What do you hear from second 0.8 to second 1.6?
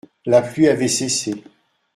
cessé.